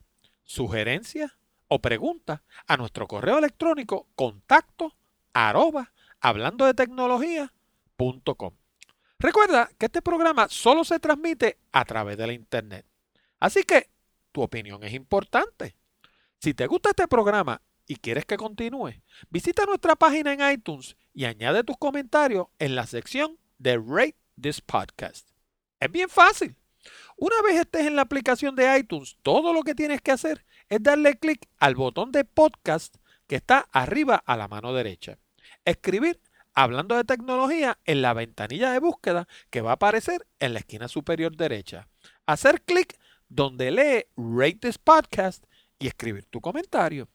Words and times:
sugerencias 0.44 1.32
o 1.68 1.80
preguntas 1.80 2.42
a 2.66 2.76
nuestro 2.76 3.08
correo 3.08 3.38
electrónico 3.38 4.06
contacto 4.14 4.94
de 6.64 6.74
tecnología.com. 6.74 8.54
Recuerda 9.24 9.70
que 9.78 9.86
este 9.86 10.02
programa 10.02 10.48
solo 10.50 10.84
se 10.84 11.00
transmite 11.00 11.56
a 11.72 11.86
través 11.86 12.18
de 12.18 12.26
la 12.26 12.34
internet. 12.34 12.84
Así 13.40 13.62
que 13.62 13.88
tu 14.32 14.42
opinión 14.42 14.84
es 14.84 14.92
importante. 14.92 15.78
Si 16.40 16.52
te 16.52 16.66
gusta 16.66 16.90
este 16.90 17.08
programa 17.08 17.62
y 17.86 17.96
quieres 17.96 18.26
que 18.26 18.36
continúe, 18.36 19.00
visita 19.30 19.64
nuestra 19.64 19.96
página 19.96 20.34
en 20.34 20.52
iTunes 20.52 20.94
y 21.14 21.24
añade 21.24 21.64
tus 21.64 21.78
comentarios 21.78 22.48
en 22.58 22.74
la 22.74 22.86
sección 22.86 23.38
de 23.56 23.78
Rate 23.78 24.18
This 24.38 24.60
Podcast. 24.60 25.26
Es 25.80 25.90
bien 25.90 26.10
fácil. 26.10 26.54
Una 27.16 27.40
vez 27.40 27.58
estés 27.58 27.86
en 27.86 27.96
la 27.96 28.02
aplicación 28.02 28.54
de 28.54 28.76
iTunes, 28.78 29.16
todo 29.22 29.54
lo 29.54 29.62
que 29.62 29.74
tienes 29.74 30.02
que 30.02 30.12
hacer 30.12 30.44
es 30.68 30.82
darle 30.82 31.18
clic 31.18 31.48
al 31.60 31.76
botón 31.76 32.12
de 32.12 32.26
podcast 32.26 32.96
que 33.26 33.36
está 33.36 33.70
arriba 33.72 34.22
a 34.26 34.36
la 34.36 34.48
mano 34.48 34.74
derecha. 34.74 35.16
Escribir 35.64 36.20
hablando 36.54 36.96
de 36.96 37.04
tecnología 37.04 37.78
en 37.84 38.02
la 38.02 38.14
ventanilla 38.14 38.72
de 38.72 38.78
búsqueda 38.78 39.28
que 39.50 39.60
va 39.60 39.72
a 39.72 39.74
aparecer 39.74 40.26
en 40.38 40.54
la 40.54 40.60
esquina 40.60 40.88
superior 40.88 41.36
derecha. 41.36 41.88
Hacer 42.26 42.62
clic 42.62 42.96
donde 43.28 43.70
lee 43.70 44.06
Rate 44.16 44.60
this 44.60 44.78
Podcast 44.78 45.44
y 45.78 45.88
escribir 45.88 46.24
tu 46.26 46.40
comentario. 46.40 47.10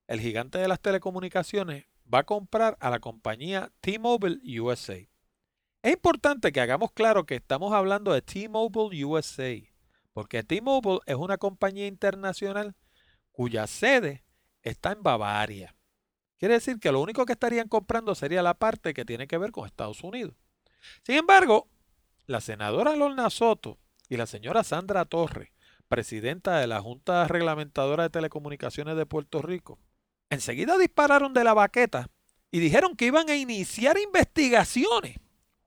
el 0.08 0.20
gigante 0.22 0.60
de 0.60 0.68
las 0.68 0.80
telecomunicaciones, 0.80 1.86
va 2.12 2.20
a 2.20 2.26
comprar 2.26 2.78
a 2.80 2.90
la 2.90 3.00
compañía 3.00 3.72
T-Mobile 3.82 4.40
USA. 4.60 4.98
Es 5.82 5.94
importante 5.94 6.52
que 6.52 6.62
hagamos 6.62 6.92
claro 6.92 7.26
que 7.26 7.36
estamos 7.36 7.74
hablando 7.74 8.14
de 8.14 8.22
T-Mobile 8.22 9.06
USA 9.06 9.69
porque 10.20 10.44
T-Mobile 10.44 11.00
es 11.06 11.16
una 11.16 11.38
compañía 11.38 11.88
internacional 11.88 12.76
cuya 13.32 13.68
sede 13.68 14.26
está 14.62 14.92
en 14.92 15.02
Bavaria. 15.02 15.78
Quiere 16.38 16.56
decir 16.56 16.78
que 16.78 16.92
lo 16.92 17.00
único 17.00 17.26
que 17.26 17.32
estarían 17.32 17.70
comprando 17.70 18.14
sería 18.16 18.44
la 18.44 18.54
parte 18.54 18.94
que 18.94 19.06
tiene 19.06 19.28
que 19.28 19.38
ver 19.38 19.54
con 19.54 19.66
Estados 19.66 20.04
Unidos. 20.04 20.36
Sin 21.04 21.16
embargo, 21.16 21.70
la 22.26 22.42
senadora 22.42 22.98
Lorna 22.98 23.30
Soto 23.30 23.80
y 24.10 24.18
la 24.18 24.26
señora 24.26 24.66
Sandra 24.66 25.06
Torres, 25.06 25.52
presidenta 25.88 26.60
de 26.60 26.68
la 26.68 26.82
Junta 26.82 27.26
Reglamentadora 27.26 28.04
de 28.04 28.10
Telecomunicaciones 28.10 28.98
de 28.98 29.06
Puerto 29.06 29.42
Rico, 29.42 29.80
enseguida 30.30 30.78
dispararon 30.78 31.34
de 31.34 31.46
la 31.46 31.54
baqueta 31.54 32.10
y 32.52 32.60
dijeron 32.60 32.98
que 32.98 33.06
iban 33.06 33.30
a 33.30 33.38
iniciar 33.38 33.98
investigaciones 33.98 35.16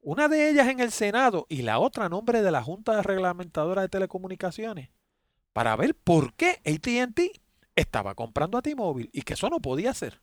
una 0.03 0.27
de 0.27 0.51
ellas 0.51 0.69
en 0.69 0.81
el 0.81 0.91
Senado 0.91 1.47
y 1.49 1.63
la 1.63 1.79
otra 1.79 2.07
a 2.07 2.09
nombre 2.09 2.43
de 2.43 2.51
la 2.51 2.63
Junta 2.63 3.01
Reglamentadora 3.03 3.83
de 3.83 3.89
Telecomunicaciones, 3.89 4.91
para 5.53 5.77
ver 5.77 5.95
por 5.95 6.35
qué 6.35 6.61
ATT 6.67 7.41
estaba 7.77 8.15
comprando 8.15 8.59
a 8.59 8.63
T-Mobile 8.63 9.11
y 9.13 9.23
que 9.23 9.35
eso 9.35 9.49
no 9.49 9.61
podía 9.61 9.95
ser. 9.95 10.21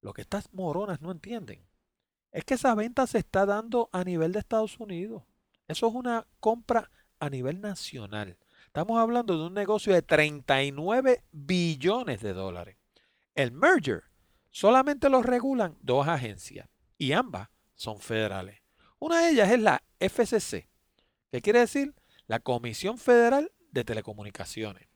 Lo 0.00 0.14
que 0.14 0.22
estas 0.22 0.52
moronas 0.52 1.02
no 1.02 1.10
entienden 1.10 1.66
es 2.32 2.44
que 2.44 2.54
esa 2.54 2.74
venta 2.74 3.06
se 3.06 3.18
está 3.18 3.44
dando 3.44 3.90
a 3.92 4.02
nivel 4.02 4.32
de 4.32 4.38
Estados 4.38 4.80
Unidos. 4.80 5.22
Eso 5.68 5.88
es 5.88 5.94
una 5.94 6.26
compra 6.40 6.90
a 7.20 7.28
nivel 7.28 7.60
nacional. 7.60 8.38
Estamos 8.66 8.98
hablando 8.98 9.38
de 9.38 9.46
un 9.46 9.54
negocio 9.54 9.92
de 9.92 10.02
39 10.02 11.22
billones 11.30 12.20
de 12.22 12.32
dólares. 12.32 12.76
El 13.34 13.52
merger 13.52 14.04
solamente 14.50 15.10
lo 15.10 15.22
regulan 15.22 15.76
dos 15.80 16.08
agencias 16.08 16.68
y 16.96 17.12
ambas 17.12 17.50
son 17.74 18.00
federales. 18.00 18.60
Una 18.98 19.20
de 19.20 19.30
ellas 19.30 19.50
es 19.50 19.60
la 19.60 19.82
FCC, 20.00 20.68
que 21.30 21.42
quiere 21.42 21.60
decir 21.60 21.94
la 22.26 22.40
Comisión 22.40 22.98
Federal 22.98 23.52
de 23.70 23.84
Telecomunicaciones. 23.84 24.88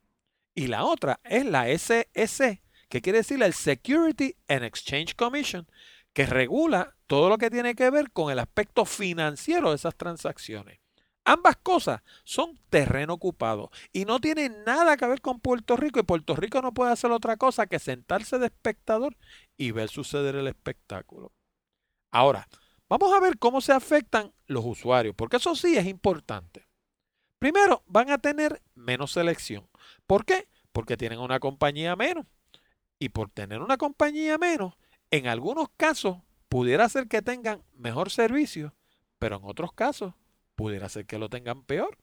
Y 0.55 0.67
la 0.67 0.85
otra 0.85 1.21
es 1.25 1.45
la 1.45 1.67
SEC, 1.77 2.63
que 2.89 3.01
quiere 3.01 3.19
decir 3.19 3.43
el 3.43 3.53
Security 3.53 4.35
and 4.49 4.65
Exchange 4.65 5.15
Commission, 5.15 5.69
que 6.13 6.27
regula 6.27 6.97
todo 7.07 7.29
lo 7.29 7.39
que 7.39 7.51
tiene 7.51 7.75
que 7.75 7.91
ver 7.91 8.11
con 8.11 8.33
el 8.33 8.39
aspecto 8.39 8.85
financiero 8.85 9.71
de 9.71 9.77
esas 9.77 9.95
transacciones. 9.95 10.81
Ambas 11.25 11.57
cosas 11.57 12.01
son 12.25 12.59
terreno 12.71 13.13
ocupado 13.13 13.71
y 13.93 14.07
no 14.07 14.19
tienen 14.19 14.65
nada 14.65 14.97
que 14.97 15.07
ver 15.07 15.21
con 15.21 15.41
Puerto 15.41 15.77
Rico 15.77 16.01
y 16.01 16.03
Puerto 16.03 16.35
Rico 16.35 16.63
no 16.63 16.73
puede 16.73 16.91
hacer 16.91 17.11
otra 17.11 17.37
cosa 17.37 17.67
que 17.67 17.79
sentarse 17.79 18.39
de 18.39 18.47
espectador 18.47 19.15
y 19.57 19.73
ver 19.73 19.91
suceder 19.91 20.37
el 20.37 20.47
espectáculo. 20.47 21.33
Ahora, 22.11 22.49
vamos 22.89 23.13
a 23.13 23.21
ver 23.21 23.39
cómo 23.39 23.61
se 23.61 23.73
afectan 23.73 24.33
los 24.47 24.65
usuarios, 24.65 25.15
porque 25.17 25.37
eso 25.37 25.55
sí 25.55 25.77
es 25.77 25.87
importante. 25.87 26.67
Primero, 27.39 27.83
van 27.87 28.11
a 28.11 28.19
tener 28.19 28.63
menos 28.75 29.13
selección. 29.13 29.69
¿Por 30.07 30.25
qué? 30.25 30.49
Porque 30.73 30.97
tienen 30.97 31.21
una 31.21 31.39
compañía 31.39 31.95
menos. 31.95 32.27
Y 32.99 33.11
por 33.11 33.31
tener 33.31 33.61
una 33.61 33.77
compañía 33.77 34.39
menos, 34.39 34.75
en 35.11 35.29
algunos 35.29 35.69
casos 35.77 36.19
pudiera 36.49 36.89
ser 36.89 37.07
que 37.07 37.23
tengan 37.23 37.63
mejor 37.75 38.11
servicio, 38.11 38.75
pero 39.19 39.37
en 39.37 39.43
otros 39.45 39.73
casos 39.73 40.15
pudiera 40.57 40.89
ser 40.89 41.07
que 41.07 41.19
lo 41.19 41.29
tengan 41.29 41.63
peor. 41.63 41.99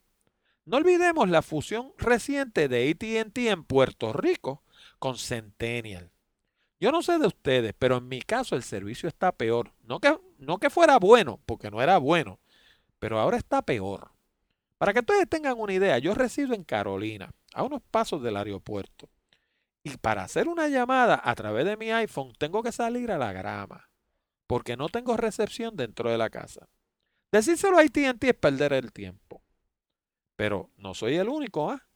No 0.64 0.78
olvidemos 0.78 1.30
la 1.30 1.42
fusión 1.42 1.94
reciente 1.98 2.68
de 2.68 2.90
ATT 2.90 3.38
en 3.38 3.64
Puerto 3.66 4.14
Rico 4.14 4.64
con 5.00 5.18
Centennial. 5.18 6.12
Yo 6.80 6.92
no 6.92 7.02
sé 7.02 7.18
de 7.18 7.28
ustedes, 7.28 7.74
pero 7.78 7.98
en 7.98 8.08
mi 8.08 8.22
caso 8.22 8.56
el 8.56 8.64
servicio 8.64 9.08
está 9.08 9.32
peor. 9.32 9.72
No 9.84 10.00
que, 10.00 10.18
no 10.38 10.58
que 10.58 10.70
fuera 10.70 10.98
bueno, 10.98 11.40
porque 11.46 11.72
no 11.72 11.82
era 11.82 11.98
bueno, 11.98 12.40
pero 13.00 13.20
ahora 13.20 13.38
está 13.38 13.62
peor. 13.62 14.12
Para 14.78 14.94
que 14.94 15.00
ustedes 15.00 15.30
tengan 15.30 15.58
una 15.58 15.74
idea, 15.74 15.98
yo 16.00 16.14
resido 16.14 16.54
en 16.54 16.64
Carolina, 16.64 17.32
a 17.54 17.64
unos 17.64 17.82
pasos 17.82 18.22
del 18.22 18.36
aeropuerto. 18.36 19.10
Y 19.84 19.98
para 19.98 20.24
hacer 20.24 20.48
una 20.48 20.68
llamada 20.68 21.22
a 21.24 21.36
través 21.36 21.66
de 21.66 21.78
mi 21.78 21.92
iPhone 21.92 22.34
tengo 22.38 22.62
que 22.62 22.72
salir 22.72 23.12
a 23.12 23.18
la 23.18 23.32
grama, 23.32 23.90
porque 24.48 24.76
no 24.76 24.90
tengo 24.90 25.16
recepción 25.16 25.76
dentro 25.76 26.12
de 26.12 26.18
la 26.18 26.30
casa. 26.30 26.68
Decírselo 27.32 27.78
a 27.78 27.82
ATT 27.82 28.24
es 28.24 28.34
perder 28.34 28.74
el 28.74 28.92
tiempo. 28.92 29.42
Pero 30.36 30.72
no 30.78 30.94
soy 30.94 31.16
el 31.16 31.30
único, 31.30 31.70
¿ah? 31.70 31.88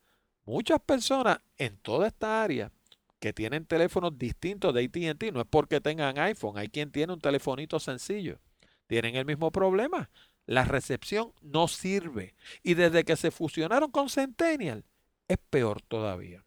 Muchas 0.44 0.80
personas 0.80 1.40
en 1.58 1.76
toda 1.78 2.06
esta 2.06 2.42
área 2.42 2.72
que 3.20 3.32
tienen 3.32 3.66
teléfonos 3.66 4.18
distintos 4.18 4.74
de 4.74 4.84
ATT, 4.84 5.32
no 5.32 5.42
es 5.42 5.46
porque 5.48 5.80
tengan 5.80 6.18
iPhone, 6.18 6.58
hay 6.58 6.68
quien 6.68 6.90
tiene 6.90 7.12
un 7.12 7.20
telefonito 7.20 7.78
sencillo. 7.78 8.40
Tienen 8.86 9.14
el 9.14 9.26
mismo 9.26 9.52
problema. 9.52 10.10
La 10.46 10.64
recepción 10.64 11.32
no 11.42 11.68
sirve. 11.68 12.34
Y 12.64 12.74
desde 12.74 13.04
que 13.04 13.14
se 13.14 13.30
fusionaron 13.30 13.90
con 13.90 14.08
Centennial, 14.08 14.84
es 15.28 15.36
peor 15.50 15.80
todavía. 15.82 16.44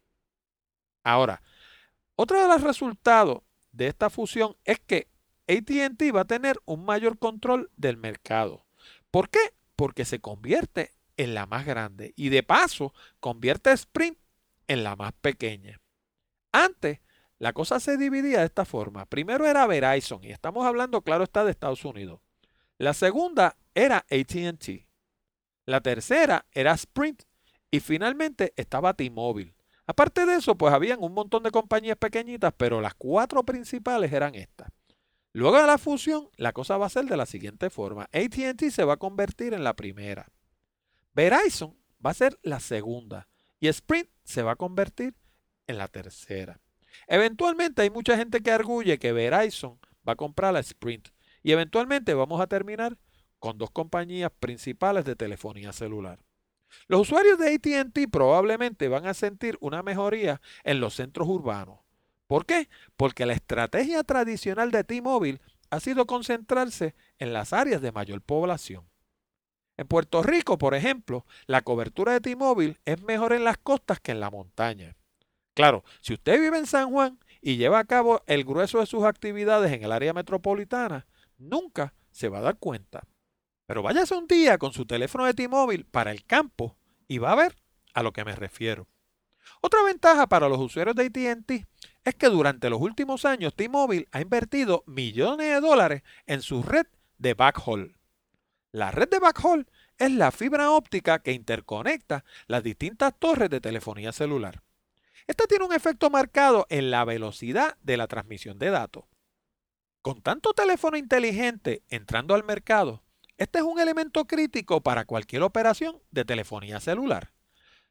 Ahora, 1.04 1.42
otro 2.16 2.40
de 2.40 2.48
los 2.48 2.60
resultados 2.60 3.42
de 3.72 3.86
esta 3.86 4.10
fusión 4.10 4.56
es 4.64 4.78
que 4.80 5.08
ATT 5.48 6.14
va 6.14 6.22
a 6.22 6.26
tener 6.26 6.60
un 6.64 6.84
mayor 6.84 7.18
control 7.18 7.70
del 7.76 7.96
mercado. 7.96 8.66
¿Por 9.10 9.30
qué? 9.30 9.54
Porque 9.76 10.04
se 10.04 10.20
convierte 10.20 10.92
en 11.16 11.34
la 11.34 11.46
más 11.46 11.64
grande 11.64 12.12
y 12.16 12.28
de 12.30 12.42
paso 12.42 12.92
convierte 13.20 13.70
a 13.70 13.74
Sprint 13.74 14.18
en 14.66 14.84
la 14.84 14.96
más 14.96 15.12
pequeña. 15.12 15.80
Antes, 16.54 17.00
la 17.40 17.52
cosa 17.52 17.80
se 17.80 17.96
dividía 17.96 18.38
de 18.38 18.46
esta 18.46 18.64
forma. 18.64 19.06
Primero 19.06 19.44
era 19.44 19.66
Verizon 19.66 20.22
y 20.22 20.30
estamos 20.30 20.64
hablando, 20.64 21.02
claro 21.02 21.24
está, 21.24 21.44
de 21.44 21.50
Estados 21.50 21.84
Unidos. 21.84 22.20
La 22.78 22.94
segunda 22.94 23.56
era 23.74 24.06
ATT. 24.08 24.86
La 25.66 25.80
tercera 25.80 26.46
era 26.52 26.72
Sprint 26.74 27.24
y 27.72 27.80
finalmente 27.80 28.52
estaba 28.54 28.94
T-Mobile. 28.94 29.56
Aparte 29.88 30.26
de 30.26 30.36
eso, 30.36 30.54
pues 30.54 30.72
habían 30.72 31.02
un 31.02 31.12
montón 31.12 31.42
de 31.42 31.50
compañías 31.50 31.96
pequeñitas, 31.96 32.54
pero 32.56 32.80
las 32.80 32.94
cuatro 32.94 33.42
principales 33.42 34.12
eran 34.12 34.36
estas. 34.36 34.68
Luego 35.32 35.60
de 35.60 35.66
la 35.66 35.76
fusión, 35.76 36.28
la 36.36 36.52
cosa 36.52 36.76
va 36.76 36.86
a 36.86 36.90
ser 36.90 37.06
de 37.06 37.16
la 37.16 37.26
siguiente 37.26 37.68
forma. 37.68 38.08
ATT 38.12 38.70
se 38.70 38.84
va 38.84 38.92
a 38.92 38.98
convertir 38.98 39.54
en 39.54 39.64
la 39.64 39.74
primera. 39.74 40.30
Verizon 41.14 41.76
va 42.04 42.10
a 42.10 42.14
ser 42.14 42.38
la 42.42 42.60
segunda. 42.60 43.26
Y 43.58 43.66
Sprint 43.66 44.08
se 44.22 44.44
va 44.44 44.52
a 44.52 44.56
convertir 44.56 45.16
en 45.66 45.78
la 45.78 45.88
tercera. 45.88 46.60
Eventualmente 47.06 47.82
hay 47.82 47.90
mucha 47.90 48.16
gente 48.16 48.40
que 48.40 48.50
arguye 48.50 48.98
que 48.98 49.12
Verizon 49.12 49.78
va 50.06 50.12
a 50.12 50.16
comprar 50.16 50.52
la 50.52 50.60
Sprint. 50.60 51.08
Y 51.42 51.52
eventualmente 51.52 52.14
vamos 52.14 52.40
a 52.40 52.46
terminar 52.46 52.96
con 53.38 53.58
dos 53.58 53.70
compañías 53.70 54.30
principales 54.38 55.04
de 55.04 55.16
telefonía 55.16 55.72
celular. 55.72 56.18
Los 56.88 57.02
usuarios 57.02 57.38
de 57.38 57.54
ATT 57.54 58.10
probablemente 58.10 58.88
van 58.88 59.06
a 59.06 59.14
sentir 59.14 59.56
una 59.60 59.82
mejoría 59.82 60.40
en 60.64 60.80
los 60.80 60.94
centros 60.94 61.28
urbanos 61.28 61.84
¿Por 62.26 62.46
qué? 62.46 62.68
Porque 62.96 63.26
la 63.26 63.34
estrategia 63.34 64.02
tradicional 64.02 64.70
de 64.70 64.84
T-Mobile 64.84 65.40
ha 65.70 65.80
sido 65.80 66.06
concentrarse 66.06 66.94
en 67.18 67.32
las 67.32 67.52
áreas 67.52 67.82
de 67.82 67.92
mayor 67.92 68.22
población. 68.22 68.88
En 69.76 69.86
Puerto 69.86 70.22
Rico, 70.22 70.56
por 70.56 70.74
ejemplo, 70.74 71.26
la 71.46 71.62
cobertura 71.62 72.12
de 72.12 72.20
T-Mobile 72.20 72.80
es 72.84 73.02
mejor 73.02 73.32
en 73.32 73.44
las 73.44 73.58
costas 73.58 74.00
que 74.00 74.12
en 74.12 74.20
la 74.20 74.30
montaña. 74.30 74.96
Claro, 75.54 75.84
si 76.00 76.14
usted 76.14 76.40
vive 76.40 76.58
en 76.58 76.66
San 76.66 76.90
Juan 76.90 77.18
y 77.40 77.56
lleva 77.56 77.78
a 77.78 77.84
cabo 77.84 78.22
el 78.26 78.44
grueso 78.44 78.80
de 78.80 78.86
sus 78.86 79.04
actividades 79.04 79.72
en 79.72 79.84
el 79.84 79.92
área 79.92 80.12
metropolitana, 80.12 81.06
nunca 81.38 81.94
se 82.10 82.28
va 82.28 82.38
a 82.38 82.42
dar 82.42 82.58
cuenta. 82.58 83.06
Pero 83.66 83.82
váyase 83.82 84.14
un 84.14 84.26
día 84.26 84.58
con 84.58 84.72
su 84.72 84.84
teléfono 84.84 85.24
de 85.24 85.34
T-Mobile 85.34 85.84
para 85.90 86.10
el 86.10 86.24
campo 86.24 86.76
y 87.06 87.18
va 87.18 87.32
a 87.32 87.36
ver 87.36 87.56
a 87.94 88.02
lo 88.02 88.12
que 88.12 88.24
me 88.24 88.34
refiero. 88.34 88.88
Otra 89.60 89.82
ventaja 89.82 90.26
para 90.26 90.48
los 90.48 90.58
usuarios 90.58 90.96
de 90.96 91.06
ATT 91.06 91.66
es 92.04 92.14
que 92.16 92.28
durante 92.28 92.68
los 92.68 92.80
últimos 92.80 93.24
años 93.24 93.54
T-Mobile 93.54 94.08
ha 94.10 94.20
invertido 94.20 94.82
millones 94.86 95.48
de 95.48 95.60
dólares 95.60 96.02
en 96.26 96.42
su 96.42 96.62
red 96.62 96.86
de 97.18 97.34
backhaul. 97.34 97.96
La 98.72 98.90
red 98.90 99.08
de 99.08 99.20
backhaul 99.20 99.68
es 99.98 100.10
la 100.10 100.32
fibra 100.32 100.72
óptica 100.72 101.20
que 101.20 101.32
interconecta 101.32 102.24
las 102.48 102.64
distintas 102.64 103.14
torres 103.16 103.48
de 103.48 103.60
telefonía 103.60 104.12
celular. 104.12 104.63
Esta 105.26 105.46
tiene 105.46 105.64
un 105.64 105.72
efecto 105.72 106.10
marcado 106.10 106.66
en 106.68 106.90
la 106.90 107.04
velocidad 107.04 107.76
de 107.82 107.96
la 107.96 108.06
transmisión 108.06 108.58
de 108.58 108.70
datos. 108.70 109.04
Con 110.02 110.20
tanto 110.20 110.52
teléfono 110.52 110.96
inteligente 110.96 111.82
entrando 111.88 112.34
al 112.34 112.44
mercado, 112.44 113.02
este 113.38 113.58
es 113.58 113.64
un 113.64 113.80
elemento 113.80 114.26
crítico 114.26 114.82
para 114.82 115.06
cualquier 115.06 115.42
operación 115.42 116.02
de 116.10 116.24
telefonía 116.24 116.78
celular. 116.80 117.32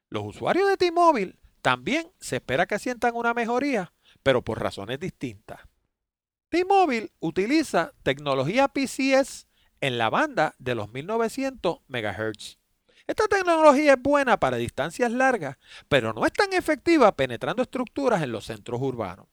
Los 0.09 0.23
usuarios 0.25 0.69
de 0.69 0.77
T-Mobile 0.77 1.39
también 1.61 2.11
se 2.19 2.35
espera 2.35 2.67
que 2.67 2.77
sientan 2.77 3.15
una 3.15 3.33
mejoría 3.33 3.93
pero 4.23 4.41
por 4.41 4.61
razones 4.61 4.99
distintas. 4.99 5.59
T-Mobile 6.49 7.11
utiliza 7.19 7.93
tecnología 8.03 8.69
PCS 8.69 9.47
en 9.81 9.97
la 9.97 10.09
banda 10.09 10.55
de 10.59 10.75
los 10.75 10.91
1900 10.91 11.79
MHz. 11.87 12.59
Esta 13.05 13.27
tecnología 13.27 13.93
es 13.93 14.01
buena 14.01 14.39
para 14.39 14.57
distancias 14.57 15.11
largas, 15.11 15.57
pero 15.89 16.13
no 16.13 16.25
es 16.25 16.31
tan 16.31 16.53
efectiva 16.53 17.15
penetrando 17.15 17.61
estructuras 17.61 18.21
en 18.21 18.31
los 18.31 18.45
centros 18.45 18.81
urbanos. 18.81 19.27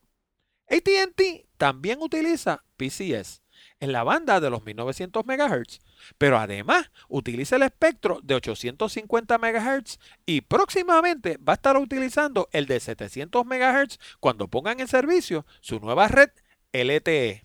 ATT 0.69 1.49
también 1.57 1.99
utiliza 2.00 2.65
PCS 2.77 3.43
en 3.79 3.93
la 3.93 4.03
banda 4.03 4.41
de 4.41 4.50
los 4.50 4.65
1900 4.65 5.25
MHz, 5.25 5.81
pero 6.19 6.39
además 6.39 6.91
utiliza 7.09 7.57
el 7.57 7.62
espectro 7.62 8.21
de 8.23 8.35
850 8.35 9.39
MHz 9.39 9.99
y 10.27 10.41
próximamente 10.43 11.39
va 11.39 11.53
a 11.53 11.55
estar 11.55 11.77
utilizando 11.77 12.49
el 12.53 12.67
de 12.67 12.81
700 12.81 13.45
MHz 13.45 13.99
cuando 14.19 14.49
pongan 14.49 14.81
en 14.81 14.89
servicio 14.89 15.47
su 15.61 15.79
nueva 15.81 16.09
red 16.09 16.31
LTE. 16.73 17.45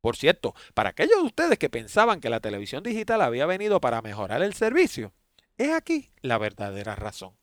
Por 0.00 0.16
cierto, 0.16 0.54
para 0.74 0.90
aquellos 0.90 1.16
de 1.16 1.26
ustedes 1.26 1.58
que 1.58 1.70
pensaban 1.70 2.20
que 2.20 2.30
la 2.30 2.40
televisión 2.40 2.82
digital 2.82 3.22
había 3.22 3.46
venido 3.46 3.80
para 3.80 4.02
mejorar 4.02 4.42
el 4.42 4.54
servicio, 4.54 5.14
es 5.58 5.72
aquí 5.72 6.10
la 6.20 6.38
verdadera 6.38 6.96
razón. 6.96 7.36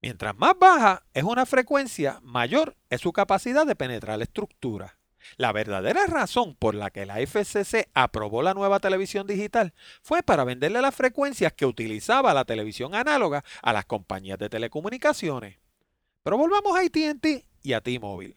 Mientras 0.00 0.36
más 0.36 0.58
baja 0.58 1.04
es 1.12 1.24
una 1.24 1.44
frecuencia, 1.44 2.20
mayor 2.22 2.76
es 2.88 3.00
su 3.00 3.12
capacidad 3.12 3.66
de 3.66 3.76
penetrar 3.76 4.18
la 4.18 4.24
estructura. 4.24 4.98
La 5.36 5.52
verdadera 5.52 6.06
razón 6.06 6.54
por 6.54 6.74
la 6.74 6.90
que 6.90 7.04
la 7.04 7.20
FCC 7.20 7.88
aprobó 7.92 8.42
la 8.42 8.54
nueva 8.54 8.80
televisión 8.80 9.26
digital 9.26 9.74
fue 10.02 10.22
para 10.22 10.44
venderle 10.44 10.80
las 10.80 10.94
frecuencias 10.94 11.52
que 11.52 11.66
utilizaba 11.66 12.32
la 12.32 12.44
televisión 12.44 12.94
análoga 12.94 13.44
a 13.60 13.72
las 13.72 13.84
compañías 13.84 14.38
de 14.38 14.48
telecomunicaciones. 14.48 15.58
Pero 16.22 16.38
volvamos 16.38 16.76
a 16.76 16.80
ATT 16.80 17.44
y 17.62 17.72
a 17.72 17.80
T-Mobile. 17.80 18.36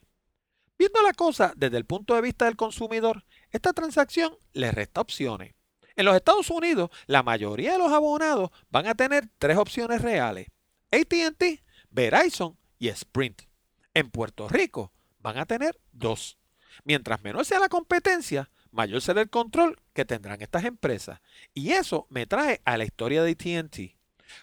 Viendo 0.78 1.02
la 1.04 1.14
cosa 1.14 1.54
desde 1.56 1.78
el 1.78 1.86
punto 1.86 2.16
de 2.16 2.22
vista 2.22 2.46
del 2.46 2.56
consumidor, 2.56 3.24
esta 3.52 3.72
transacción 3.72 4.36
le 4.54 4.72
resta 4.72 5.02
opciones. 5.02 5.54
En 6.02 6.06
los 6.06 6.16
Estados 6.16 6.50
Unidos, 6.50 6.90
la 7.06 7.22
mayoría 7.22 7.74
de 7.74 7.78
los 7.78 7.92
abonados 7.92 8.50
van 8.72 8.88
a 8.88 8.96
tener 8.96 9.30
tres 9.38 9.56
opciones 9.56 10.02
reales. 10.02 10.48
ATT, 10.92 11.62
Verizon 11.92 12.58
y 12.80 12.88
Sprint. 12.88 13.44
En 13.94 14.10
Puerto 14.10 14.50
Rico 14.50 14.92
van 15.20 15.38
a 15.38 15.46
tener 15.46 15.80
dos. 15.92 16.40
Mientras 16.86 17.22
menor 17.22 17.46
sea 17.46 17.60
la 17.60 17.70
competencia, 17.70 18.50
mayor 18.72 19.04
será 19.04 19.22
el 19.22 19.30
control 19.30 19.78
que 19.94 20.04
tendrán 20.04 20.42
estas 20.42 20.66
empresas. 20.66 21.22
Y 21.54 21.70
eso 21.70 22.08
me 22.10 22.26
trae 22.26 22.62
a 22.66 22.78
la 22.78 22.86
historia 22.86 23.22
de 23.22 23.34
ATT. 23.34 23.96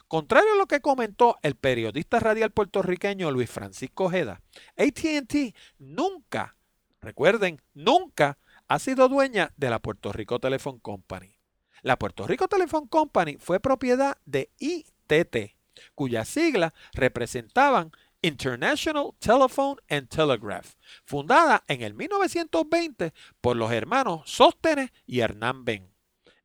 Contrario 0.07 0.53
a 0.53 0.59
lo 0.59 0.69
que 0.69 0.81
comentó 0.81 1.39
el 1.43 1.57
periodista 1.57 2.21
radial 2.21 2.53
puertorriqueño 2.53 3.33
Luis 3.33 3.51
Francisco 3.51 4.05
Ojeda, 4.05 4.43
ATT 4.77 5.57
nunca, 5.81 6.55
recuerden, 7.01 7.61
nunca 7.75 8.39
ha 8.69 8.79
sido 8.79 9.09
dueña 9.09 9.53
de 9.57 9.71
la 9.71 9.81
Puerto 9.81 10.13
Rico 10.13 10.39
Telephone 10.39 10.79
Company. 10.79 11.38
La 11.83 11.99
Puerto 11.99 12.27
Rico 12.27 12.49
Telephone 12.49 12.89
Company 12.89 13.37
fue 13.39 13.61
propiedad 13.61 14.17
de 14.25 14.51
ITT, 14.59 15.55
cuyas 15.95 16.29
siglas 16.29 16.73
representaban 16.93 17.93
International 18.21 19.15
Telephone 19.21 19.77
and 19.89 20.09
Telegraph, 20.09 20.75
fundada 21.05 21.63
en 21.69 21.83
el 21.83 21.95
1920 21.95 23.13
por 23.41 23.57
los 23.57 23.71
hermanos 23.71 24.23
Sóstenes 24.29 24.91
y 25.07 25.21
Hernán 25.21 25.65
Ben. 25.65 25.89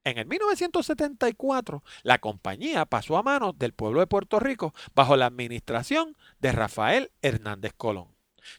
En 0.04 0.18
el 0.18 0.28
1974, 0.28 1.84
la 2.04 2.20
compañía 2.20 2.86
pasó 2.86 3.18
a 3.18 3.24
manos 3.24 3.58
del 3.58 3.74
pueblo 3.74 4.02
de 4.02 4.08
Puerto 4.08 4.40
Rico 4.40 4.74
bajo 4.94 5.16
la 5.16 5.28
administración 5.28 6.18
de 6.40 6.52
Rafael 6.52 7.12
Hernández 7.22 7.74
Colón. 7.76 8.13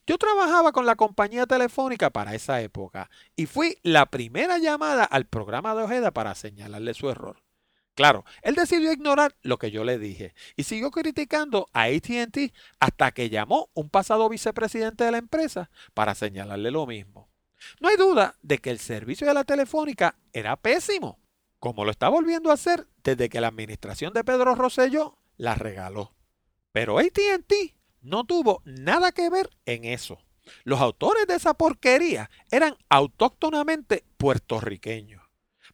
Yo 0.07 0.19
trabajaba 0.19 0.73
con 0.73 0.87
la 0.87 0.97
compañía 0.97 1.47
telefónica 1.47 2.11
para 2.11 2.35
esa 2.35 2.61
época 2.61 3.11
y 3.37 3.47
fui 3.47 3.79
la 3.83 4.07
primera 4.07 4.59
llamada 4.59 5.05
al 5.05 5.27
programa 5.27 5.75
de 5.75 5.83
Ojeda 5.83 6.11
para 6.11 6.35
señalarle 6.35 6.95
su 6.95 7.11
error. 7.11 7.43
Claro, 7.95 8.25
él 8.43 8.57
decidió 8.57 8.93
ignorar 8.93 9.37
lo 9.43 9.57
que 9.59 9.71
yo 9.71 9.85
le 9.85 9.99
dije 9.99 10.35
y 10.57 10.65
siguió 10.65 10.91
criticando 10.91 11.69
a 11.73 11.85
ATT 11.85 12.53
hasta 12.81 13.13
que 13.13 13.31
llamó 13.31 13.71
un 13.73 13.89
pasado 13.89 14.29
vicepresidente 14.29 15.05
de 15.05 15.13
la 15.13 15.19
empresa 15.19 15.71
para 15.95 16.17
señalarle 16.17 16.73
lo 16.73 16.87
mismo. 16.87 17.29
No 17.81 17.89
hay 17.89 17.97
duda 17.97 18.37
de 18.43 18.59
que 18.59 18.71
el 18.71 18.81
servicio 18.81 19.27
de 19.27 19.35
la 19.35 19.45
telefónica 19.45 20.17
era 20.33 20.57
pésimo, 20.57 21.21
como 21.61 21.85
lo 21.85 21.93
está 21.93 22.09
volviendo 22.09 22.51
a 22.51 22.55
hacer 22.55 22.89
desde 23.05 23.29
que 23.29 23.41
la 23.41 23.49
administración 23.49 24.13
de 24.13 24.25
Pedro 24.25 24.55
Rosselló 24.57 25.19
la 25.37 25.55
regaló. 25.55 26.15
Pero 26.73 26.99
ATT 26.99 27.53
no 28.05 28.25
tuvo 28.25 28.63
nada 28.65 29.13
que 29.13 29.31
ver 29.31 29.51
en 29.67 29.85
eso. 29.85 30.19
Los 30.63 30.81
autores 30.81 31.27
de 31.27 31.35
esa 31.35 31.55
porquería 31.55 32.31
eran 32.51 32.77
autóctonamente 32.89 34.05
puertorriqueños. 34.17 35.23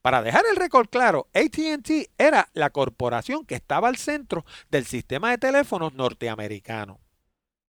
Para 0.01 0.23
dejar 0.23 0.45
el 0.51 0.57
récord 0.57 0.89
claro, 0.89 1.29
ATT 1.35 2.11
era 2.17 2.49
la 2.55 2.71
corporación 2.71 3.45
que 3.45 3.57
estaba 3.57 3.89
al 3.89 3.97
centro 3.97 4.47
del 4.71 4.87
sistema 4.87 5.31
de 5.31 5.39
teléfonos 5.39 5.93
norteamericano. 5.93 7.01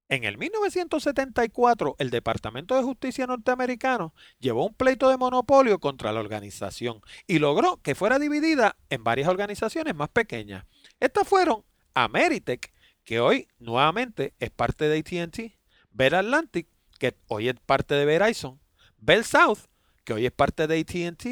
En 0.08 0.26
el 0.26 0.38
1974, 0.38 1.96
el 1.98 2.10
Departamento 2.10 2.76
de 2.76 2.84
Justicia 2.84 3.28
norteamericano 3.28 4.14
llevó 4.40 4.66
un 4.66 4.74
pleito 4.74 5.10
de 5.10 5.18
monopolio 5.18 5.80
contra 5.80 6.12
la 6.12 6.20
organización 6.20 7.02
y 7.28 7.40
logró 7.40 7.78
que 7.78 7.96
fuera 7.96 8.20
dividida 8.20 8.76
en 8.90 9.06
varias 9.06 9.30
organizaciones 9.30 9.96
más 9.96 10.10
pequeñas. 10.10 10.66
Estas 11.00 11.28
fueron 11.28 11.64
Ameritech, 11.94 12.71
que 13.04 13.20
hoy 13.20 13.48
nuevamente 13.60 14.34
es 14.40 14.50
parte 14.50 14.88
de 14.88 15.00
ATT, 15.00 15.54
Bell 15.92 16.16
Atlantic, 16.16 16.68
que 17.00 17.16
hoy 17.28 17.50
es 17.50 17.56
parte 17.66 17.96
de 17.96 18.06
Verizon, 18.06 18.60
Bell 18.98 19.26
South, 19.26 19.60
que 20.04 20.14
hoy 20.14 20.26
es 20.26 20.32
parte 20.32 20.68
de 20.68 20.80
ATT, 20.80 21.26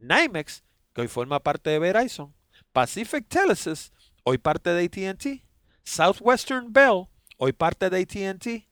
NYMEX, 0.00 0.64
que 0.94 1.02
hoy 1.02 1.08
forma 1.08 1.40
parte 1.40 1.70
de 1.70 1.78
Verizon, 1.78 2.34
Pacific 2.72 3.26
Telesis, 3.28 3.92
hoy 4.24 4.38
parte 4.38 4.70
de 4.70 4.84
ATT, 4.84 5.44
Southwestern 5.84 6.72
Bell, 6.72 7.08
hoy 7.36 7.52
parte 7.52 7.90
de 7.90 8.00
ATT, 8.00 8.68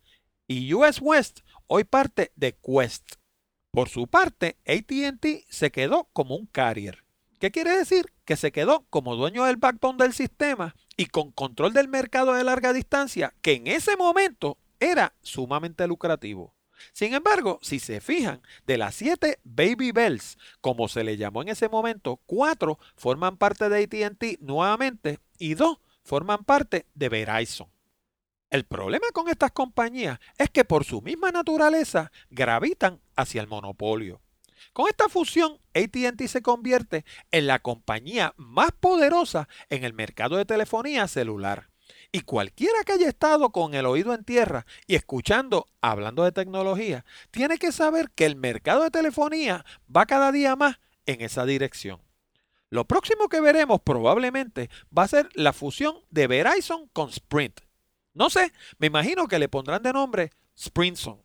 y 0.46 0.74
US 0.74 1.00
West, 1.00 1.40
hoy 1.68 1.84
parte 1.84 2.32
de 2.34 2.56
Quest. 2.56 3.14
Por 3.70 3.88
su 3.88 4.08
parte, 4.08 4.58
ATT 4.66 5.46
se 5.48 5.70
quedó 5.70 6.08
como 6.12 6.34
un 6.34 6.46
carrier. 6.46 7.04
¿Qué 7.40 7.50
quiere 7.50 7.74
decir? 7.74 8.12
Que 8.26 8.36
se 8.36 8.52
quedó 8.52 8.84
como 8.90 9.16
dueño 9.16 9.44
del 9.44 9.56
backbone 9.56 9.96
del 9.96 10.12
sistema 10.12 10.76
y 10.98 11.06
con 11.06 11.32
control 11.32 11.72
del 11.72 11.88
mercado 11.88 12.34
de 12.34 12.44
larga 12.44 12.74
distancia, 12.74 13.32
que 13.40 13.54
en 13.54 13.66
ese 13.66 13.96
momento 13.96 14.58
era 14.78 15.14
sumamente 15.22 15.86
lucrativo. 15.86 16.54
Sin 16.92 17.14
embargo, 17.14 17.58
si 17.62 17.78
se 17.78 18.02
fijan, 18.02 18.42
de 18.66 18.76
las 18.76 18.94
siete 18.94 19.38
Baby 19.42 19.90
Bells, 19.90 20.36
como 20.60 20.86
se 20.88 21.02
le 21.02 21.16
llamó 21.16 21.40
en 21.40 21.48
ese 21.48 21.70
momento, 21.70 22.20
cuatro 22.26 22.78
forman 22.94 23.38
parte 23.38 23.70
de 23.70 23.84
ATT 23.84 24.40
nuevamente 24.42 25.18
y 25.38 25.54
dos 25.54 25.78
forman 26.02 26.44
parte 26.44 26.84
de 26.92 27.08
Verizon. 27.08 27.68
El 28.50 28.64
problema 28.64 29.06
con 29.14 29.30
estas 29.30 29.52
compañías 29.52 30.18
es 30.36 30.50
que 30.50 30.66
por 30.66 30.84
su 30.84 31.00
misma 31.00 31.30
naturaleza 31.30 32.12
gravitan 32.28 33.00
hacia 33.16 33.40
el 33.40 33.48
monopolio. 33.48 34.20
Con 34.72 34.88
esta 34.88 35.08
fusión, 35.08 35.58
ATT 35.74 36.26
se 36.26 36.42
convierte 36.42 37.04
en 37.30 37.46
la 37.46 37.58
compañía 37.58 38.34
más 38.36 38.72
poderosa 38.72 39.48
en 39.68 39.84
el 39.84 39.92
mercado 39.92 40.36
de 40.36 40.44
telefonía 40.44 41.08
celular. 41.08 41.70
Y 42.12 42.20
cualquiera 42.20 42.82
que 42.84 42.92
haya 42.92 43.08
estado 43.08 43.50
con 43.50 43.74
el 43.74 43.86
oído 43.86 44.14
en 44.14 44.24
tierra 44.24 44.66
y 44.86 44.94
escuchando, 44.94 45.66
hablando 45.80 46.24
de 46.24 46.32
tecnología, 46.32 47.04
tiene 47.30 47.58
que 47.58 47.72
saber 47.72 48.10
que 48.10 48.26
el 48.26 48.36
mercado 48.36 48.82
de 48.82 48.90
telefonía 48.90 49.64
va 49.94 50.06
cada 50.06 50.32
día 50.32 50.56
más 50.56 50.78
en 51.06 51.20
esa 51.20 51.44
dirección. 51.44 52.00
Lo 52.68 52.84
próximo 52.84 53.28
que 53.28 53.40
veremos 53.40 53.80
probablemente 53.80 54.70
va 54.96 55.04
a 55.04 55.08
ser 55.08 55.28
la 55.34 55.52
fusión 55.52 55.96
de 56.10 56.28
Verizon 56.28 56.88
con 56.92 57.10
Sprint. 57.10 57.60
No 58.14 58.30
sé, 58.30 58.52
me 58.78 58.86
imagino 58.86 59.26
que 59.26 59.38
le 59.38 59.48
pondrán 59.48 59.82
de 59.82 59.92
nombre 59.92 60.30
Sprintson. 60.56 61.20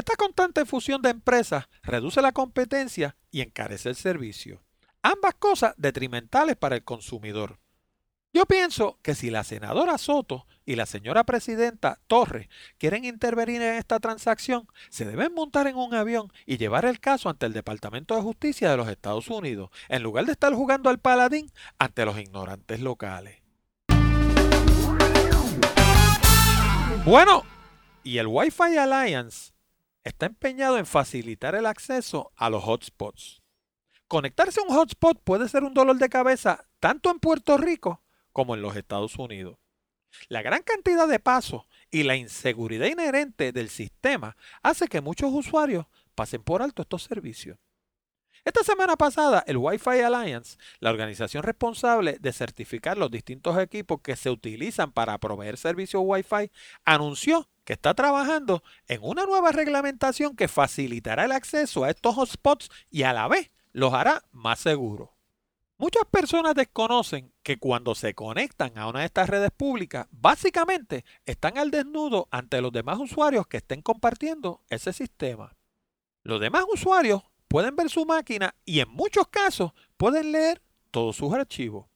Esta 0.00 0.16
constante 0.16 0.64
fusión 0.64 1.02
de 1.02 1.10
empresas 1.10 1.68
reduce 1.82 2.22
la 2.22 2.32
competencia 2.32 3.16
y 3.30 3.42
encarece 3.42 3.90
el 3.90 3.96
servicio. 3.96 4.62
Ambas 5.02 5.34
cosas 5.34 5.74
detrimentales 5.76 6.56
para 6.56 6.76
el 6.76 6.84
consumidor. 6.84 7.58
Yo 8.32 8.46
pienso 8.46 8.98
que 9.02 9.14
si 9.14 9.28
la 9.28 9.44
senadora 9.44 9.98
Soto 9.98 10.46
y 10.64 10.76
la 10.76 10.86
señora 10.86 11.24
presidenta 11.24 12.00
Torres 12.06 12.48
quieren 12.78 13.04
intervenir 13.04 13.60
en 13.60 13.74
esta 13.74 14.00
transacción, 14.00 14.66
se 14.88 15.04
deben 15.04 15.34
montar 15.34 15.66
en 15.66 15.76
un 15.76 15.92
avión 15.92 16.32
y 16.46 16.56
llevar 16.56 16.86
el 16.86 16.98
caso 16.98 17.28
ante 17.28 17.44
el 17.44 17.52
Departamento 17.52 18.16
de 18.16 18.22
Justicia 18.22 18.70
de 18.70 18.78
los 18.78 18.88
Estados 18.88 19.28
Unidos, 19.28 19.68
en 19.90 20.02
lugar 20.02 20.24
de 20.24 20.32
estar 20.32 20.54
jugando 20.54 20.88
al 20.88 20.98
paladín 20.98 21.52
ante 21.78 22.06
los 22.06 22.18
ignorantes 22.18 22.80
locales. 22.80 23.42
Bueno, 27.04 27.42
y 28.02 28.16
el 28.16 28.28
Wi-Fi 28.28 28.78
Alliance 28.78 29.52
está 30.04 30.26
empeñado 30.26 30.78
en 30.78 30.86
facilitar 30.86 31.54
el 31.54 31.66
acceso 31.66 32.32
a 32.36 32.50
los 32.50 32.64
hotspots. 32.64 33.42
Conectarse 34.08 34.60
a 34.60 34.64
un 34.64 34.76
hotspot 34.76 35.22
puede 35.22 35.48
ser 35.48 35.62
un 35.62 35.74
dolor 35.74 35.96
de 35.96 36.08
cabeza 36.08 36.66
tanto 36.80 37.10
en 37.10 37.20
Puerto 37.20 37.56
Rico 37.56 38.02
como 38.32 38.54
en 38.54 38.62
los 38.62 38.76
Estados 38.76 39.16
Unidos. 39.16 39.58
La 40.28 40.42
gran 40.42 40.62
cantidad 40.62 41.06
de 41.06 41.20
pasos 41.20 41.62
y 41.90 42.02
la 42.02 42.16
inseguridad 42.16 42.86
inherente 42.86 43.52
del 43.52 43.68
sistema 43.68 44.36
hace 44.62 44.88
que 44.88 45.00
muchos 45.00 45.30
usuarios 45.32 45.86
pasen 46.14 46.42
por 46.42 46.62
alto 46.62 46.82
estos 46.82 47.04
servicios. 47.04 47.58
Esta 48.44 48.64
semana 48.64 48.96
pasada, 48.96 49.44
el 49.46 49.58
Wi-Fi 49.58 50.00
Alliance, 50.00 50.56
la 50.78 50.90
organización 50.90 51.42
responsable 51.42 52.16
de 52.20 52.32
certificar 52.32 52.96
los 52.96 53.10
distintos 53.10 53.58
equipos 53.58 54.00
que 54.00 54.16
se 54.16 54.30
utilizan 54.30 54.92
para 54.92 55.18
proveer 55.18 55.58
servicios 55.58 56.02
Wi-Fi, 56.04 56.50
anunció 56.84 57.48
está 57.72 57.94
trabajando 57.94 58.62
en 58.88 59.00
una 59.02 59.24
nueva 59.26 59.52
reglamentación 59.52 60.36
que 60.36 60.48
facilitará 60.48 61.24
el 61.24 61.32
acceso 61.32 61.84
a 61.84 61.90
estos 61.90 62.16
hotspots 62.16 62.70
y 62.90 63.02
a 63.02 63.12
la 63.12 63.28
vez 63.28 63.50
los 63.72 63.92
hará 63.92 64.24
más 64.32 64.60
seguros. 64.60 65.10
Muchas 65.80 66.04
personas 66.10 66.54
desconocen 66.54 67.32
que 67.42 67.58
cuando 67.58 67.94
se 67.94 68.14
conectan 68.14 68.76
a 68.76 68.86
una 68.86 69.00
de 69.00 69.06
estas 69.06 69.30
redes 69.30 69.50
públicas, 69.50 70.06
básicamente 70.10 71.06
están 71.24 71.56
al 71.56 71.70
desnudo 71.70 72.28
ante 72.30 72.60
los 72.60 72.70
demás 72.70 72.98
usuarios 72.98 73.46
que 73.46 73.56
estén 73.56 73.80
compartiendo 73.80 74.60
ese 74.68 74.92
sistema. 74.92 75.56
Los 76.22 76.38
demás 76.38 76.64
usuarios 76.70 77.22
pueden 77.48 77.76
ver 77.76 77.88
su 77.88 78.04
máquina 78.04 78.54
y 78.66 78.80
en 78.80 78.90
muchos 78.90 79.28
casos 79.28 79.72
pueden 79.96 80.32
leer 80.32 80.60
todos 80.90 81.16
sus 81.16 81.32
archivos. 81.32 81.89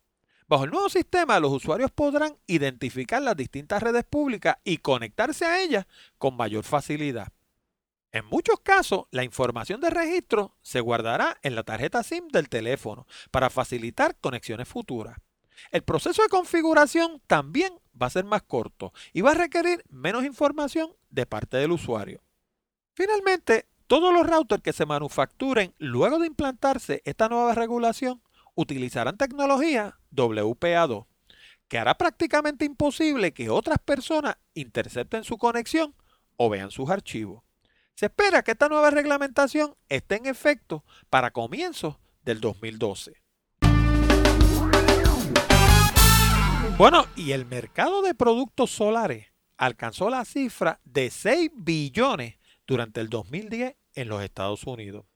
Bajo 0.54 0.66
el 0.66 0.70
nuevo 0.70 0.88
sistema, 0.88 1.40
los 1.40 1.52
usuarios 1.52 1.90
podrán 1.90 2.36
identificar 2.46 3.20
las 3.20 3.36
distintas 3.36 3.82
redes 3.82 4.04
públicas 4.04 4.56
y 4.62 4.76
conectarse 4.76 5.44
a 5.44 5.60
ellas 5.60 5.84
con 6.16 6.36
mayor 6.36 6.62
facilidad. 6.62 7.32
En 8.12 8.24
muchos 8.26 8.60
casos, 8.60 9.06
la 9.10 9.24
información 9.24 9.80
de 9.80 9.90
registro 9.90 10.54
se 10.62 10.78
guardará 10.78 11.36
en 11.42 11.56
la 11.56 11.64
tarjeta 11.64 12.04
SIM 12.04 12.28
del 12.28 12.48
teléfono 12.48 13.08
para 13.32 13.50
facilitar 13.50 14.14
conexiones 14.20 14.68
futuras. 14.68 15.18
El 15.72 15.82
proceso 15.82 16.22
de 16.22 16.28
configuración 16.28 17.20
también 17.26 17.74
va 18.00 18.06
a 18.06 18.10
ser 18.10 18.24
más 18.24 18.42
corto 18.42 18.92
y 19.12 19.22
va 19.22 19.32
a 19.32 19.34
requerir 19.34 19.82
menos 19.88 20.24
información 20.24 20.92
de 21.10 21.26
parte 21.26 21.56
del 21.56 21.72
usuario. 21.72 22.22
Finalmente, 22.92 23.66
todos 23.88 24.14
los 24.14 24.24
routers 24.24 24.62
que 24.62 24.72
se 24.72 24.86
manufacturen 24.86 25.74
luego 25.78 26.20
de 26.20 26.28
implantarse 26.28 27.02
esta 27.04 27.28
nueva 27.28 27.54
regulación 27.56 28.22
utilizarán 28.54 29.16
tecnología 29.16 29.98
WPA2, 30.12 31.06
que 31.68 31.78
hará 31.78 31.96
prácticamente 31.96 32.64
imposible 32.64 33.32
que 33.32 33.50
otras 33.50 33.78
personas 33.78 34.36
intercepten 34.54 35.24
su 35.24 35.38
conexión 35.38 35.94
o 36.36 36.48
vean 36.48 36.70
sus 36.70 36.90
archivos. 36.90 37.42
Se 37.94 38.06
espera 38.06 38.42
que 38.42 38.52
esta 38.52 38.68
nueva 38.68 38.90
reglamentación 38.90 39.76
esté 39.88 40.16
en 40.16 40.26
efecto 40.26 40.84
para 41.10 41.30
comienzos 41.30 41.96
del 42.22 42.40
2012. 42.40 43.22
Bueno, 46.76 47.06
y 47.14 47.30
el 47.30 47.46
mercado 47.46 48.02
de 48.02 48.14
productos 48.14 48.72
solares 48.72 49.28
alcanzó 49.56 50.10
la 50.10 50.24
cifra 50.24 50.80
de 50.82 51.08
6 51.10 51.52
billones 51.54 52.38
durante 52.66 53.00
el 53.00 53.08
2010 53.08 53.76
en 53.94 54.08
los 54.08 54.22
Estados 54.24 54.64
Unidos. 54.64 55.06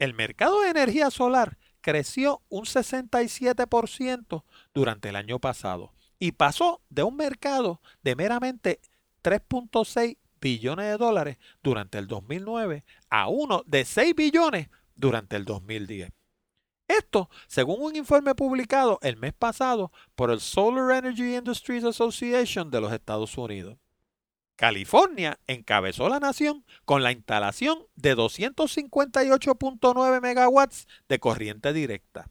El 0.00 0.14
mercado 0.14 0.60
de 0.62 0.70
energía 0.70 1.10
solar 1.10 1.58
creció 1.80 2.42
un 2.48 2.64
67% 2.64 4.44
durante 4.74 5.08
el 5.08 5.16
año 5.16 5.38
pasado 5.38 5.92
y 6.18 6.32
pasó 6.32 6.82
de 6.90 7.02
un 7.02 7.16
mercado 7.16 7.80
de 8.02 8.14
meramente 8.16 8.80
3.6 9.22 10.18
billones 10.40 10.86
de 10.86 10.96
dólares 10.96 11.38
durante 11.62 11.98
el 11.98 12.06
2009 12.06 12.84
a 13.08 13.28
uno 13.28 13.62
de 13.66 13.84
6 13.84 14.14
billones 14.14 14.68
durante 14.94 15.36
el 15.36 15.44
2010. 15.44 16.10
Esto, 16.88 17.30
según 17.46 17.82
un 17.82 17.94
informe 17.94 18.34
publicado 18.34 18.98
el 19.02 19.16
mes 19.16 19.32
pasado 19.32 19.92
por 20.16 20.30
el 20.30 20.40
Solar 20.40 20.96
Energy 20.96 21.36
Industries 21.36 21.84
Association 21.84 22.70
de 22.70 22.80
los 22.80 22.92
Estados 22.92 23.38
Unidos. 23.38 23.78
California 24.60 25.40
encabezó 25.46 26.10
la 26.10 26.20
nación 26.20 26.66
con 26.84 27.02
la 27.02 27.12
instalación 27.12 27.86
de 27.94 28.14
258.9 28.14 30.20
megawatts 30.20 30.86
de 31.08 31.18
corriente 31.18 31.72
directa. 31.72 32.28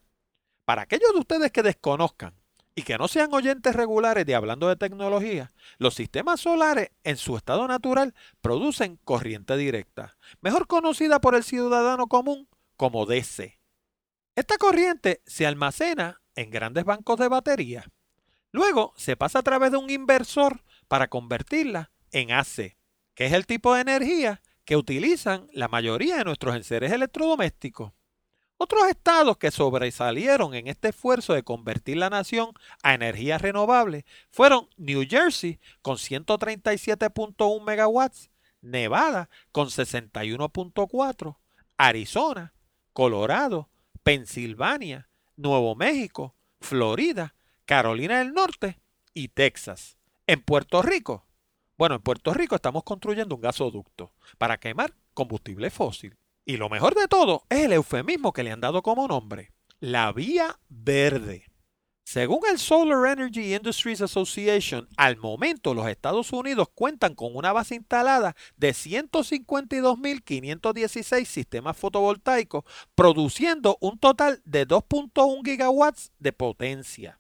Para 0.64 0.84
aquellos 0.84 1.12
de 1.12 1.22
ustedes 1.22 1.52
que 1.52 1.64
desconozcan 1.64 2.36
y 2.76 2.84
que 2.84 3.00
no 3.00 3.08
sean 3.08 3.34
oyentes 3.34 3.76
regulares 3.76 4.28
de 4.28 4.36
hablando 4.36 4.68
de 4.68 4.76
tecnología, 4.76 5.52
los 5.80 5.96
sistemas 5.96 6.42
solares 6.42 6.92
en 7.04 7.18
su 7.18 7.36
estado 7.36 7.68
natural 7.68 8.14
producen 8.42 8.98
corriente 8.98 9.58
directa, 9.58 10.16
mejor 10.40 10.68
conocida 10.68 11.20
por 11.22 11.34
el 11.34 11.44
ciudadano 11.44 12.06
común 12.06 12.48
como 12.78 13.08
DC. 13.08 13.60
Esta 14.36 14.60
corriente 14.60 15.24
se 15.26 15.48
almacena 15.48 16.22
en 16.36 16.52
grandes 16.52 16.86
bancos 16.86 17.18
de 17.18 17.28
batería. 17.28 17.88
Luego 18.52 18.94
se 18.98 19.18
pasa 19.18 19.40
a 19.40 19.44
través 19.44 19.72
de 19.72 19.78
un 19.78 19.90
inversor 19.90 20.64
para 20.88 21.08
convertirla 21.08 21.90
en 22.12 22.32
AC, 22.32 22.76
que 23.16 23.26
es 23.26 23.34
el 23.34 23.46
tipo 23.46 23.74
de 23.74 23.82
energía 23.82 24.42
que 24.66 24.78
utilizan 24.78 25.48
la 25.52 25.68
mayoría 25.68 26.18
de 26.18 26.26
nuestros 26.26 26.56
enseres 26.56 26.92
electrodomésticos. 26.92 27.92
Otros 28.58 28.88
estados 28.90 29.38
que 29.38 29.52
sobresalieron 29.52 30.54
en 30.54 30.68
este 30.68 30.90
esfuerzo 30.90 31.34
de 31.34 31.44
convertir 31.44 31.98
la 31.98 32.10
nación 32.10 32.52
a 32.84 32.94
energía 32.94 33.38
renovable 33.38 34.06
fueron 34.30 34.68
New 34.76 35.06
Jersey 35.10 35.60
con 35.82 35.96
137.1 35.96 37.64
megawatts, 37.64 38.30
Nevada 38.62 39.30
con 39.54 39.70
61.4, 39.70 41.38
Arizona, 41.78 42.54
Colorado, 42.92 43.70
Pensilvania, 44.04 45.08
Nuevo 45.38 45.76
México, 45.76 46.36
Florida, 46.60 47.34
Carolina 47.66 48.20
del 48.20 48.34
Norte 48.34 48.78
y 49.14 49.30
Texas. 49.30 49.98
En 50.28 50.42
Puerto 50.42 50.82
Rico 50.82 51.26
bueno, 51.80 51.96
en 51.96 52.02
Puerto 52.02 52.34
Rico 52.34 52.56
estamos 52.56 52.84
construyendo 52.84 53.36
un 53.36 53.42
gasoducto 53.42 54.12
para 54.38 54.60
quemar 54.60 54.94
combustible 55.14 55.70
fósil. 55.70 56.18
Y 56.44 56.58
lo 56.58 56.68
mejor 56.68 56.94
de 56.94 57.08
todo 57.08 57.46
es 57.48 57.60
el 57.60 57.72
eufemismo 57.72 58.34
que 58.34 58.44
le 58.44 58.52
han 58.52 58.60
dado 58.60 58.82
como 58.82 59.08
nombre, 59.08 59.54
la 59.80 60.12
vía 60.12 60.60
verde. 60.68 61.46
Según 62.04 62.42
el 62.52 62.60
Solar 62.60 63.18
Energy 63.18 63.56
Industries 63.56 64.02
Association, 64.02 64.90
al 64.98 65.16
momento 65.16 65.74
los 65.74 65.88
Estados 65.88 66.34
Unidos 66.34 66.68
cuentan 66.76 67.16
con 67.16 67.34
una 67.34 67.54
base 67.54 67.76
instalada 67.76 68.36
de 68.58 68.72
152.516 68.72 71.24
sistemas 71.24 71.78
fotovoltaicos, 71.78 72.66
produciendo 72.94 73.78
un 73.80 73.98
total 74.00 74.42
de 74.44 74.68
2.1 74.68 75.46
gigawatts 75.46 76.12
de 76.20 76.34
potencia. 76.34 77.19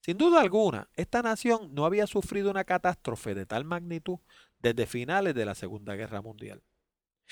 Sin 0.00 0.16
duda 0.18 0.40
alguna, 0.40 0.88
esta 0.94 1.22
nación 1.22 1.74
no 1.74 1.84
había 1.84 2.06
sufrido 2.06 2.50
una 2.50 2.64
catástrofe 2.64 3.34
de 3.34 3.44
tal 3.46 3.64
magnitud 3.64 4.18
desde 4.58 4.86
finales 4.86 5.34
de 5.34 5.44
la 5.44 5.54
Segunda 5.54 5.94
Guerra 5.94 6.22
Mundial. 6.22 6.62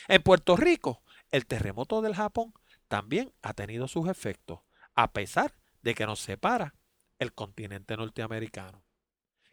En 0.08 0.22
Puerto 0.22 0.56
Rico, 0.56 1.02
el 1.30 1.46
terremoto 1.46 2.00
del 2.00 2.14
Japón 2.14 2.54
también 2.88 3.32
ha 3.42 3.54
tenido 3.54 3.88
sus 3.88 4.08
efectos, 4.08 4.60
a 4.94 5.12
pesar 5.12 5.54
de 5.82 5.94
que 5.94 6.06
nos 6.06 6.20
separa 6.20 6.74
el 7.18 7.32
continente 7.32 7.96
norteamericano. 7.96 8.84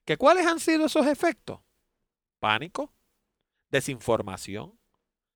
¿Que 0.06 0.18
¿Cuáles 0.18 0.46
han 0.46 0.60
sido 0.60 0.86
esos 0.86 1.08
efectos? 1.08 1.60
Pánico, 2.40 2.94
desinformación, 3.70 4.80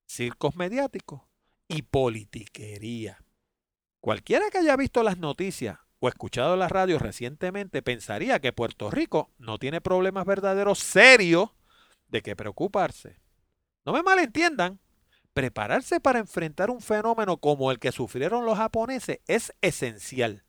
circos 0.06 0.56
mediáticos 0.56 1.22
y 1.68 1.84
politiquería. 1.84 3.24
Cualquiera 4.00 4.50
que 4.50 4.58
haya 4.60 4.76
visto 4.76 5.04
las 5.04 5.18
noticias 5.18 5.80
o 6.00 6.10
escuchado 6.10 6.58
la 6.58 6.68
radio 6.68 6.98
recientemente 6.98 7.82
pensaría 7.82 8.40
que 8.40 8.52
Puerto 8.52 8.90
Rico 8.90 9.32
no 9.38 9.60
tiene 9.60 9.82
problemas 9.82 10.26
verdaderos 10.26 10.80
serios 10.80 11.52
de 12.08 12.22
que 12.22 12.36
preocuparse. 12.36 13.20
No 13.86 13.94
me 13.94 14.04
malentiendan, 14.04 14.80
prepararse 15.34 16.00
para 16.00 16.20
enfrentar 16.20 16.70
un 16.70 16.82
fenómeno 16.82 17.38
como 17.38 17.72
el 17.72 17.80
que 17.80 17.92
sufrieron 17.92 18.46
los 18.46 18.58
japoneses 18.58 19.20
es 19.28 19.54
esencial, 19.62 20.44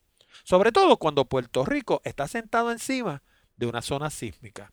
sobre 0.45 0.73
todo 0.73 0.97
cuando 0.97 1.27
Puerto 1.27 1.65
Rico 1.65 2.01
está 2.05 2.27
sentado 2.29 2.73
encima 2.73 3.23
de 3.57 3.67
una 3.67 3.83
zona 3.83 4.11
sísmica. 4.11 4.73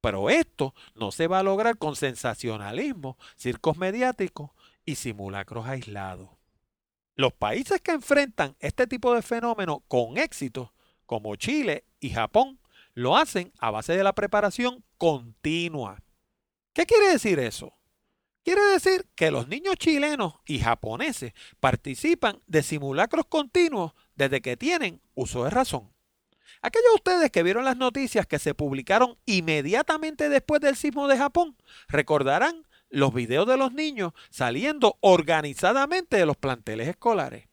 Pero 0.00 0.30
esto 0.30 0.74
no 0.94 1.10
se 1.10 1.26
va 1.26 1.40
a 1.40 1.42
lograr 1.42 1.76
con 1.76 1.96
sensacionalismo, 1.96 3.18
circos 3.36 3.76
mediáticos 3.76 4.50
y 4.84 4.94
simulacros 4.94 5.66
aislados. 5.66 6.30
Los 7.14 7.32
países 7.32 7.80
que 7.80 7.92
enfrentan 7.92 8.56
este 8.60 8.86
tipo 8.86 9.12
de 9.12 9.22
fenómenos 9.22 9.78
con 9.88 10.18
éxito, 10.18 10.72
como 11.04 11.34
Chile 11.36 11.84
y 11.98 12.10
Japón, 12.10 12.60
lo 12.94 13.16
hacen 13.16 13.52
a 13.58 13.70
base 13.70 13.96
de 13.96 14.04
la 14.04 14.14
preparación 14.14 14.84
continua. 14.98 16.02
¿Qué 16.72 16.86
quiere 16.86 17.10
decir 17.10 17.40
eso? 17.40 17.74
Quiere 18.44 18.62
decir 18.72 19.08
que 19.14 19.30
los 19.30 19.48
niños 19.48 19.76
chilenos 19.76 20.34
y 20.46 20.60
japoneses 20.60 21.32
participan 21.60 22.40
de 22.46 22.62
simulacros 22.62 23.26
continuos 23.26 23.92
desde 24.14 24.40
que 24.40 24.56
tienen 24.56 25.02
uso 25.14 25.44
de 25.44 25.50
razón. 25.50 25.92
Aquellos 26.62 26.90
de 26.90 26.94
ustedes 26.96 27.30
que 27.30 27.42
vieron 27.42 27.64
las 27.64 27.76
noticias 27.76 28.26
que 28.26 28.38
se 28.38 28.54
publicaron 28.54 29.16
inmediatamente 29.26 30.28
después 30.28 30.60
del 30.60 30.76
sismo 30.76 31.08
de 31.08 31.16
Japón 31.16 31.56
recordarán 31.88 32.66
los 32.90 33.12
videos 33.12 33.46
de 33.46 33.56
los 33.56 33.72
niños 33.72 34.12
saliendo 34.30 34.96
organizadamente 35.00 36.16
de 36.16 36.26
los 36.26 36.36
planteles 36.36 36.88
escolares. 36.88 37.48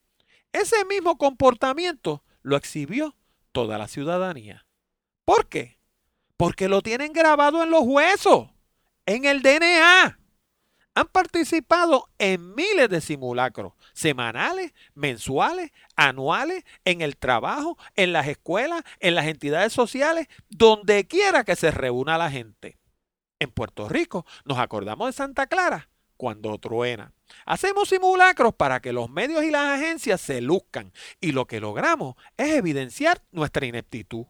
Ese 0.52 0.86
mismo 0.86 1.18
comportamiento 1.18 2.24
lo 2.42 2.56
exhibió 2.56 3.16
toda 3.52 3.78
la 3.78 3.88
ciudadanía. 3.88 4.66
¿Por 5.26 5.48
qué? 5.48 5.80
Porque 6.38 6.70
lo 6.70 6.82
tienen 6.82 7.14
grabado 7.14 7.64
en 7.64 7.72
los 7.72 7.84
huesos, 7.84 8.50
en 9.06 9.26
el 9.26 9.42
DNA. 9.42 10.20
Han 10.96 11.08
participado 11.08 12.10
en 12.18 12.56
miles 12.56 12.90
de 12.90 13.02
simulacros, 13.02 13.74
semanales, 13.94 14.74
mensuales, 14.94 15.72
anuales, 15.98 16.64
en 16.86 17.02
el 17.02 17.18
trabajo, 17.18 17.78
en 17.96 18.14
las 18.14 18.28
escuelas, 18.28 18.82
en 19.02 19.16
las 19.16 19.28
entidades 19.28 19.74
sociales, 19.74 20.28
donde 20.50 21.06
quiera 21.06 21.44
que 21.44 21.58
se 21.58 21.72
reúna 21.72 22.18
la 22.18 22.32
gente. 22.32 22.78
En 23.40 23.52
Puerto 23.52 23.90
Rico 23.90 24.26
nos 24.46 24.58
acordamos 24.58 25.08
de 25.08 25.14
Santa 25.14 25.48
Clara 25.48 25.90
cuando 26.16 26.58
truena. 26.58 27.12
Hacemos 27.46 27.90
simulacros 27.90 28.54
para 28.56 28.80
que 28.80 28.94
los 28.94 29.10
medios 29.10 29.44
y 29.44 29.52
las 29.52 29.78
agencias 29.78 30.22
se 30.22 30.40
luzcan 30.40 30.94
y 31.20 31.34
lo 31.34 31.46
que 31.46 31.60
logramos 31.60 32.16
es 32.38 32.52
evidenciar 32.52 33.22
nuestra 33.32 33.66
ineptitud. 33.66 34.28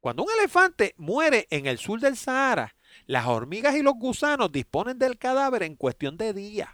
Cuando 0.00 0.24
un 0.24 0.30
elefante 0.38 0.94
muere 0.98 1.46
en 1.50 1.66
el 1.66 1.78
sur 1.78 2.00
del 2.00 2.16
Sahara, 2.16 2.74
las 3.12 3.26
hormigas 3.26 3.76
y 3.76 3.82
los 3.82 3.92
gusanos 3.92 4.50
disponen 4.50 4.98
del 4.98 5.18
cadáver 5.18 5.64
en 5.64 5.76
cuestión 5.76 6.16
de 6.16 6.32
días. 6.32 6.70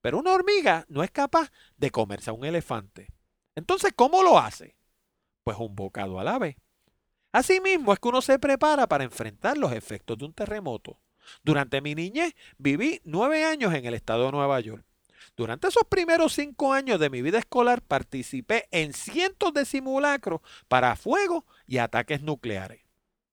Pero 0.00 0.18
una 0.18 0.32
hormiga 0.32 0.86
no 0.88 1.02
es 1.02 1.10
capaz 1.10 1.50
de 1.76 1.90
comerse 1.90 2.30
a 2.30 2.32
un 2.32 2.46
elefante. 2.46 3.08
Entonces, 3.54 3.92
¿cómo 3.94 4.22
lo 4.22 4.38
hace? 4.38 4.76
Pues 5.42 5.58
un 5.58 5.76
bocado 5.76 6.18
a 6.18 6.24
la 6.24 6.38
vez. 6.38 6.56
Asimismo 7.32 7.92
es 7.92 7.98
que 7.98 8.08
uno 8.08 8.22
se 8.22 8.38
prepara 8.38 8.86
para 8.86 9.04
enfrentar 9.04 9.58
los 9.58 9.72
efectos 9.72 10.16
de 10.16 10.24
un 10.24 10.32
terremoto. 10.32 10.98
Durante 11.42 11.82
mi 11.82 11.94
niñez 11.94 12.34
viví 12.56 13.02
nueve 13.04 13.44
años 13.44 13.74
en 13.74 13.84
el 13.84 13.92
estado 13.92 14.24
de 14.24 14.32
Nueva 14.32 14.58
York. 14.60 14.86
Durante 15.36 15.68
esos 15.68 15.84
primeros 15.90 16.32
cinco 16.32 16.72
años 16.72 16.98
de 16.98 17.10
mi 17.10 17.20
vida 17.20 17.38
escolar 17.38 17.82
participé 17.82 18.68
en 18.70 18.94
cientos 18.94 19.52
de 19.52 19.66
simulacros 19.66 20.40
para 20.66 20.96
fuego 20.96 21.44
y 21.66 21.76
ataques 21.76 22.22
nucleares. 22.22 22.80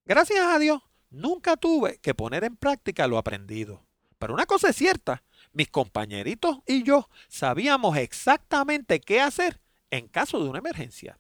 Gracias 0.04 0.46
a 0.46 0.60
Dios, 0.60 0.82
nunca 1.12 1.58
tuve 1.58 2.00
que 2.00 2.16
poner 2.16 2.44
en 2.44 2.58
práctica 2.58 3.08
lo 3.08 3.18
aprendido. 3.18 3.86
Pero 4.18 4.34
una 4.34 4.46
cosa 4.46 4.70
es 4.70 4.76
cierta, 4.76 5.24
mis 5.54 5.70
compañeritos 5.70 6.60
y 6.66 6.84
yo 6.84 7.10
sabíamos 7.28 7.98
exactamente 7.98 9.00
qué 9.00 9.22
hacer 9.22 9.62
en 9.90 10.08
caso 10.08 10.42
de 10.42 10.50
una 10.50 10.60
emergencia. 10.60 11.20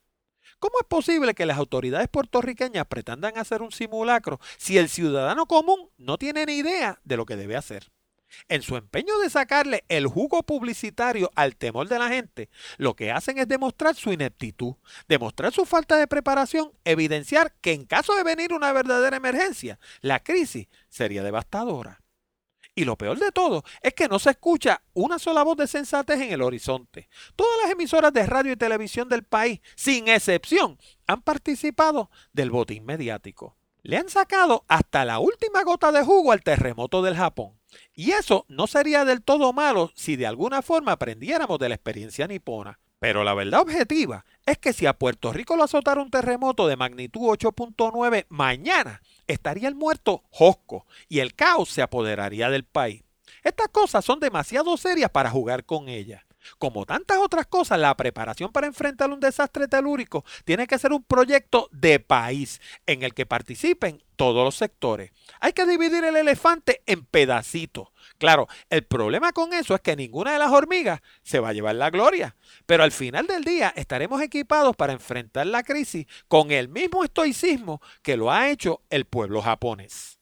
¿Cómo 0.60 0.76
es 0.80 0.88
posible 0.88 1.34
que 1.34 1.46
las 1.46 1.58
autoridades 1.58 2.08
puertorriqueñas 2.08 2.86
pretendan 2.86 3.38
hacer 3.38 3.62
un 3.62 3.72
simulacro 3.72 4.40
si 4.58 4.78
el 4.78 4.90
ciudadano 4.90 5.48
común 5.48 5.90
no 5.98 6.18
tiene 6.18 6.46
ni 6.46 6.54
idea 6.54 7.00
de 7.04 7.18
lo 7.18 7.26
que 7.26 7.36
debe 7.36 7.56
hacer? 7.56 7.92
En 8.48 8.62
su 8.62 8.76
empeño 8.76 9.18
de 9.20 9.30
sacarle 9.30 9.84
el 9.88 10.08
jugo 10.08 10.44
publicitario 10.44 11.32
al 11.36 11.56
temor 11.56 11.88
de 11.88 12.00
la 12.00 12.10
gente, 12.10 12.50
lo 12.78 12.96
que 12.96 13.12
hacen 13.12 13.38
es 13.38 13.48
demostrar 13.48 13.96
su 13.96 14.12
ineptitud, 14.12 14.76
demostrar 15.08 15.54
su 15.54 15.66
falta 15.66 15.98
de 15.98 16.08
preparación, 16.08 16.72
evidenciar 16.86 17.54
que 17.62 17.74
en 17.74 17.86
caso 17.86 18.16
de 18.16 18.24
venir 18.24 18.54
una 18.54 18.74
verdadera 18.74 19.18
emergencia, 19.18 19.80
la 20.02 20.22
crisis 20.22 20.68
sería 20.90 21.24
devastadora. 21.24 22.02
Y 22.74 22.86
lo 22.86 22.98
peor 22.98 23.20
de 23.20 23.32
todo 23.32 23.64
es 23.82 23.94
que 23.94 24.08
no 24.08 24.18
se 24.18 24.32
escucha 24.32 24.82
una 24.94 25.20
sola 25.20 25.44
voz 25.44 25.58
de 25.58 25.68
sensatez 25.68 26.22
en 26.22 26.32
el 26.32 26.42
horizonte. 26.42 27.10
Todas 27.36 27.58
las 27.64 27.72
emisoras 27.72 28.14
de 28.14 28.26
radio 28.26 28.54
y 28.54 28.58
televisión 28.58 29.10
del 29.10 29.24
país, 29.24 29.60
sin 29.76 30.08
excepción, 30.08 30.78
han 31.06 31.22
participado 31.22 32.10
del 32.32 32.50
botín 32.50 32.86
mediático. 32.86 33.58
Le 33.84 33.98
han 33.98 34.10
sacado 34.10 34.64
hasta 34.68 35.04
la 35.04 35.20
última 35.20 35.64
gota 35.64 35.92
de 35.92 36.04
jugo 36.04 36.32
al 36.32 36.44
terremoto 36.44 37.02
del 37.02 37.18
Japón. 37.18 37.61
Y 37.94 38.12
eso 38.12 38.46
no 38.48 38.68
sería 38.68 39.06
del 39.06 39.22
todo 39.22 39.54
malo 39.54 39.92
si 39.96 40.16
de 40.16 40.28
alguna 40.28 40.62
forma 40.62 40.94
aprendiéramos 40.94 41.60
de 41.60 41.70
la 41.70 41.76
experiencia 41.76 42.28
nipona. 42.28 42.80
Pero 43.00 43.24
la 43.24 43.34
verdad 43.34 43.62
objetiva 43.62 44.26
es 44.46 44.60
que 44.60 44.74
si 44.74 44.86
a 44.86 44.94
Puerto 44.94 45.34
Rico 45.34 45.56
lo 45.56 45.64
azotara 45.64 46.02
un 46.02 46.12
terremoto 46.12 46.68
de 46.68 46.76
magnitud 46.76 47.22
8.9 47.22 48.28
mañana, 48.30 49.02
estaría 49.26 49.68
el 49.68 49.76
muerto 49.76 50.24
Josco 50.30 50.86
y 51.10 51.20
el 51.20 51.34
caos 51.34 51.70
se 51.70 51.82
apoderaría 51.82 52.50
del 52.52 52.64
país. 52.64 53.04
Estas 53.44 53.70
cosas 53.70 54.06
son 54.06 54.20
demasiado 54.20 54.78
serias 54.78 55.10
para 55.10 55.32
jugar 55.32 55.66
con 55.66 55.90
ellas. 55.90 56.24
Como 56.58 56.86
tantas 56.86 57.18
otras 57.18 57.48
cosas, 57.48 57.80
la 57.80 57.96
preparación 57.96 58.52
para 58.52 58.68
enfrentar 58.68 59.10
un 59.10 59.20
desastre 59.20 59.68
telúrico 59.68 60.24
tiene 60.46 60.68
que 60.68 60.80
ser 60.80 60.94
un 60.94 61.04
proyecto 61.04 61.70
de 61.72 62.00
país 62.00 62.62
en 62.86 63.04
el 63.04 63.14
que 63.14 63.26
participen 63.26 64.04
todos 64.16 64.44
los 64.44 64.56
sectores. 64.56 65.12
Hay 65.40 65.54
que 65.54 65.66
dividir 65.66 66.04
el 66.04 66.16
elefante 66.16 66.84
en 66.86 67.04
pedacitos. 67.06 67.88
Claro, 68.20 68.48
el 68.70 68.84
problema 68.84 69.32
con 69.32 69.54
eso 69.54 69.74
es 69.74 69.82
que 69.82 69.96
ninguna 69.96 70.34
de 70.34 70.40
las 70.40 70.52
hormigas 70.52 71.02
se 71.24 71.40
va 71.40 71.50
a 71.50 71.54
llevar 71.54 71.76
la 71.76 71.90
gloria, 71.90 72.36
pero 72.68 72.84
al 72.84 72.92
final 72.92 73.26
del 73.26 73.44
día 73.44 73.74
estaremos 73.76 74.22
equipados 74.22 74.76
para 74.76 74.94
enfrentar 74.94 75.48
la 75.48 75.64
crisis 75.64 76.06
con 76.28 76.52
el 76.52 76.70
mismo 76.70 77.04
estoicismo 77.04 77.82
que 78.04 78.16
lo 78.16 78.32
ha 78.32 78.50
hecho 78.50 78.84
el 78.92 79.06
pueblo 79.06 79.42
japonés. 79.42 80.20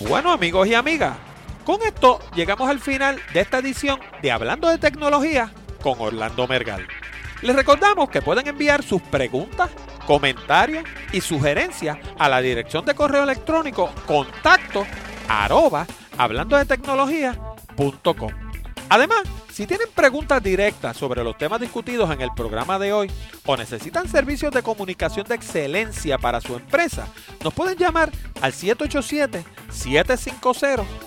Bueno 0.00 0.32
amigos 0.32 0.66
y 0.66 0.74
amigas, 0.74 1.16
con 1.64 1.82
esto 1.82 2.20
llegamos 2.34 2.68
al 2.68 2.78
final 2.78 3.20
de 3.32 3.40
esta 3.40 3.58
edición 3.58 3.98
de 4.22 4.30
Hablando 4.30 4.68
de 4.68 4.78
Tecnología 4.78 5.52
con 5.82 5.98
Orlando 5.98 6.46
Mergal. 6.46 6.86
Les 7.42 7.56
recordamos 7.56 8.08
que 8.10 8.22
pueden 8.22 8.46
enviar 8.46 8.82
sus 8.82 9.02
preguntas, 9.02 9.70
comentarios 10.06 10.84
y 11.12 11.20
sugerencias 11.20 11.98
a 12.18 12.28
la 12.28 12.40
dirección 12.40 12.84
de 12.84 12.94
correo 12.94 13.24
electrónico 13.24 13.90
contacto 14.06 14.86
arroba 15.28 15.86
hablando 16.16 16.56
de. 17.76 18.30
Además, 18.88 19.22
si 19.50 19.66
tienen 19.66 19.88
preguntas 19.94 20.42
directas 20.42 20.96
sobre 20.96 21.24
los 21.24 21.38
temas 21.38 21.60
discutidos 21.60 22.10
en 22.10 22.20
el 22.20 22.30
programa 22.34 22.78
de 22.78 22.92
hoy 22.92 23.10
o 23.46 23.56
necesitan 23.56 24.08
servicios 24.08 24.52
de 24.52 24.62
comunicación 24.62 25.26
de 25.26 25.34
excelencia 25.34 26.18
para 26.18 26.40
su 26.40 26.54
empresa, 26.54 27.08
nos 27.42 27.54
pueden 27.54 27.78
llamar 27.78 28.10
al 28.40 28.52